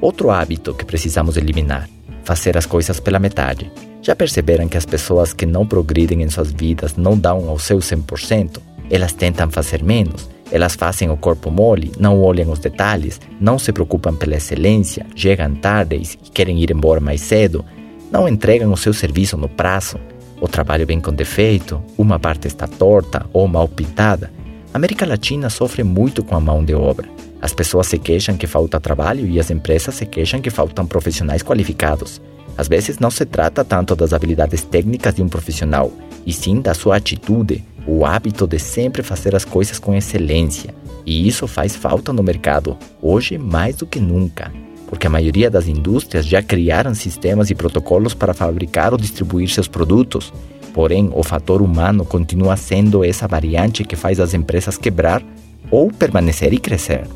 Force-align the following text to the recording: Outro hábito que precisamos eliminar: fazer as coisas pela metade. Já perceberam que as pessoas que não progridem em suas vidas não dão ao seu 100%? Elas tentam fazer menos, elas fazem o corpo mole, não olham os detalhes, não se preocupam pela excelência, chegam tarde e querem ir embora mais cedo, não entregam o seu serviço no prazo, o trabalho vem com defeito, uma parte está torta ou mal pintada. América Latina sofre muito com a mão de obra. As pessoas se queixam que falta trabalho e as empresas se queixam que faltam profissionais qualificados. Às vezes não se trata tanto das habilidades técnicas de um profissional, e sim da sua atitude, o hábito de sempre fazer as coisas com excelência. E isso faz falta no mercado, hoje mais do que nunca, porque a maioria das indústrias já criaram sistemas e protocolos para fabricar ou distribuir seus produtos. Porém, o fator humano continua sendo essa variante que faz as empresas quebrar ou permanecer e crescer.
Outro 0.00 0.30
hábito 0.30 0.74
que 0.74 0.84
precisamos 0.84 1.36
eliminar: 1.36 1.88
fazer 2.24 2.56
as 2.56 2.66
coisas 2.66 3.00
pela 3.00 3.18
metade. 3.18 3.70
Já 4.02 4.16
perceberam 4.16 4.66
que 4.68 4.78
as 4.78 4.86
pessoas 4.86 5.32
que 5.34 5.44
não 5.44 5.66
progridem 5.66 6.22
em 6.22 6.30
suas 6.30 6.50
vidas 6.50 6.96
não 6.96 7.18
dão 7.18 7.48
ao 7.48 7.58
seu 7.58 7.78
100%? 7.78 8.58
Elas 8.90 9.12
tentam 9.12 9.50
fazer 9.50 9.84
menos, 9.84 10.28
elas 10.50 10.74
fazem 10.74 11.10
o 11.10 11.16
corpo 11.16 11.50
mole, 11.50 11.92
não 11.98 12.20
olham 12.20 12.50
os 12.50 12.58
detalhes, 12.58 13.20
não 13.38 13.58
se 13.58 13.72
preocupam 13.72 14.14
pela 14.16 14.36
excelência, 14.36 15.06
chegam 15.14 15.54
tarde 15.54 15.96
e 15.96 16.30
querem 16.30 16.58
ir 16.58 16.70
embora 16.70 16.98
mais 16.98 17.20
cedo, 17.20 17.64
não 18.10 18.26
entregam 18.26 18.72
o 18.72 18.76
seu 18.76 18.92
serviço 18.92 19.36
no 19.36 19.48
prazo, 19.48 19.98
o 20.40 20.48
trabalho 20.48 20.86
vem 20.86 21.00
com 21.00 21.12
defeito, 21.12 21.82
uma 21.98 22.18
parte 22.18 22.48
está 22.48 22.66
torta 22.66 23.26
ou 23.32 23.46
mal 23.46 23.68
pintada. 23.68 24.32
América 24.72 25.04
Latina 25.04 25.50
sofre 25.50 25.82
muito 25.82 26.22
com 26.22 26.36
a 26.36 26.40
mão 26.40 26.64
de 26.64 26.74
obra. 26.74 27.08
As 27.42 27.52
pessoas 27.52 27.88
se 27.88 27.98
queixam 27.98 28.36
que 28.36 28.46
falta 28.46 28.78
trabalho 28.78 29.26
e 29.26 29.40
as 29.40 29.50
empresas 29.50 29.96
se 29.96 30.06
queixam 30.06 30.40
que 30.40 30.48
faltam 30.48 30.86
profissionais 30.86 31.42
qualificados. 31.42 32.22
Às 32.56 32.68
vezes 32.68 33.00
não 33.00 33.10
se 33.10 33.24
trata 33.24 33.64
tanto 33.64 33.96
das 33.96 34.12
habilidades 34.12 34.62
técnicas 34.62 35.14
de 35.14 35.22
um 35.22 35.28
profissional, 35.28 35.90
e 36.24 36.32
sim 36.32 36.60
da 36.60 36.72
sua 36.72 36.96
atitude, 36.96 37.64
o 37.84 38.04
hábito 38.04 38.46
de 38.46 38.60
sempre 38.60 39.02
fazer 39.02 39.34
as 39.34 39.44
coisas 39.44 39.78
com 39.78 39.94
excelência. 39.94 40.72
E 41.04 41.26
isso 41.26 41.48
faz 41.48 41.74
falta 41.74 42.12
no 42.12 42.22
mercado, 42.22 42.78
hoje 43.02 43.38
mais 43.38 43.76
do 43.76 43.86
que 43.86 43.98
nunca, 43.98 44.52
porque 44.86 45.06
a 45.06 45.10
maioria 45.10 45.50
das 45.50 45.66
indústrias 45.66 46.24
já 46.24 46.42
criaram 46.42 46.94
sistemas 46.94 47.50
e 47.50 47.56
protocolos 47.56 48.14
para 48.14 48.34
fabricar 48.34 48.92
ou 48.92 48.98
distribuir 48.98 49.48
seus 49.48 49.66
produtos. 49.66 50.32
Porém, 50.72 51.10
o 51.12 51.22
fator 51.22 51.60
humano 51.62 52.04
continua 52.04 52.56
sendo 52.56 53.04
essa 53.04 53.26
variante 53.26 53.84
que 53.84 53.96
faz 53.96 54.20
as 54.20 54.34
empresas 54.34 54.76
quebrar 54.76 55.22
ou 55.70 55.90
permanecer 55.90 56.52
e 56.52 56.58
crescer. 56.58 57.06